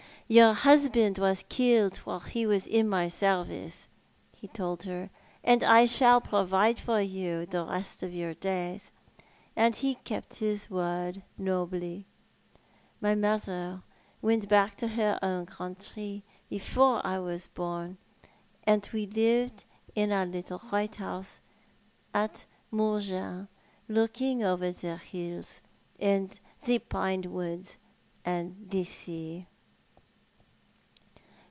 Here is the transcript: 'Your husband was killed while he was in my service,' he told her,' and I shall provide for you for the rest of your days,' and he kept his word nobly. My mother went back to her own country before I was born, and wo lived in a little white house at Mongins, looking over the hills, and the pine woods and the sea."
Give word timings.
'Your 0.27 0.53
husband 0.53 1.17
was 1.17 1.43
killed 1.49 1.97
while 1.97 2.21
he 2.21 2.45
was 2.45 2.65
in 2.65 2.87
my 2.87 3.09
service,' 3.09 3.89
he 4.33 4.47
told 4.47 4.83
her,' 4.83 5.09
and 5.43 5.61
I 5.61 5.83
shall 5.83 6.21
provide 6.21 6.79
for 6.79 7.01
you 7.01 7.41
for 7.45 7.51
the 7.51 7.65
rest 7.65 8.01
of 8.01 8.13
your 8.13 8.33
days,' 8.33 8.93
and 9.57 9.75
he 9.75 9.95
kept 9.95 10.35
his 10.37 10.69
word 10.69 11.21
nobly. 11.37 12.07
My 13.01 13.13
mother 13.13 13.83
went 14.21 14.47
back 14.47 14.75
to 14.75 14.87
her 14.87 15.19
own 15.21 15.47
country 15.47 16.23
before 16.49 17.05
I 17.05 17.19
was 17.19 17.47
born, 17.47 17.97
and 18.63 18.85
wo 18.93 18.99
lived 19.13 19.65
in 19.95 20.13
a 20.13 20.25
little 20.25 20.59
white 20.59 20.95
house 20.95 21.41
at 22.13 22.45
Mongins, 22.71 23.49
looking 23.89 24.45
over 24.45 24.71
the 24.71 24.95
hills, 24.95 25.59
and 25.99 26.39
the 26.63 26.79
pine 26.79 27.23
woods 27.23 27.75
and 28.23 28.69
the 28.69 28.85
sea." 28.85 29.47